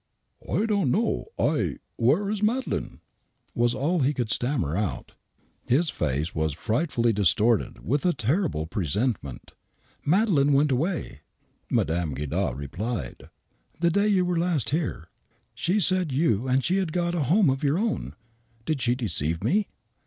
"I 0.51 0.65
don't 0.65 0.89
know— 0.89 1.25
I— 1.39 1.75
where 1.95 2.31
is 2.31 2.41
Madeleine?" 2.41 3.01
was 3.63 3.75
all 3.75 3.99
he 3.99 4.15
could 4.15 4.31
stammer 4.31 4.75
out. 4.75 5.11
His 5.67 5.91
face 5.91 6.33
was 6.33 6.53
frightfully 6.53 7.13
distorted 7.13 7.85
with 7.85 8.03
a 8.07 8.11
terrible 8.11 8.65
presentiment" 8.65 9.51
Madeleine 10.03 10.53
went 10.53 10.71
away," 10.71 11.21
Mme. 11.69 12.15
Guidard 12.15 12.57
replied," 12.57 13.29
the 13.79 13.91
day 13.91 14.07
you 14.07 14.25
were 14.25 14.39
last 14.39 14.71
here. 14.71 15.11
She 15.53 15.79
said 15.79 16.11
you 16.11 16.47
and 16.47 16.65
she 16.65 16.77
had 16.77 16.93
got 16.93 17.13
a 17.13 17.25
home 17.25 17.51
of 17.51 17.63
your 17.63 17.77
own. 17.77 18.15
Did 18.65 18.81
she 18.81 18.95
deceive 18.95 19.43
me 19.43 19.67